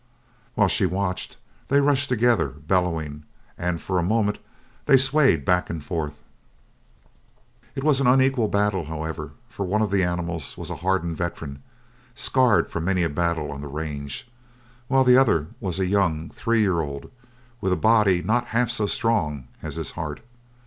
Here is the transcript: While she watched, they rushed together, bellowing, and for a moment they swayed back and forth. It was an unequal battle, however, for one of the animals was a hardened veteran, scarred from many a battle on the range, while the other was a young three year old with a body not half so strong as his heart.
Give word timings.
While 0.55 0.67
she 0.67 0.87
watched, 0.87 1.37
they 1.67 1.79
rushed 1.79 2.09
together, 2.09 2.47
bellowing, 2.47 3.21
and 3.55 3.79
for 3.79 3.99
a 3.99 4.03
moment 4.03 4.39
they 4.87 4.97
swayed 4.97 5.45
back 5.45 5.69
and 5.69 5.83
forth. 5.83 6.17
It 7.75 7.83
was 7.83 8.01
an 8.01 8.07
unequal 8.07 8.47
battle, 8.47 8.85
however, 8.85 9.33
for 9.47 9.63
one 9.63 9.83
of 9.83 9.91
the 9.91 10.01
animals 10.03 10.57
was 10.57 10.71
a 10.71 10.77
hardened 10.77 11.17
veteran, 11.17 11.61
scarred 12.15 12.67
from 12.71 12.85
many 12.85 13.03
a 13.03 13.09
battle 13.09 13.51
on 13.51 13.61
the 13.61 13.67
range, 13.67 14.27
while 14.87 15.03
the 15.03 15.17
other 15.17 15.49
was 15.59 15.77
a 15.77 15.85
young 15.85 16.31
three 16.31 16.61
year 16.61 16.81
old 16.81 17.11
with 17.61 17.71
a 17.71 17.75
body 17.75 18.23
not 18.23 18.47
half 18.57 18.71
so 18.71 18.87
strong 18.87 19.49
as 19.61 19.75
his 19.75 19.91
heart. 19.91 20.21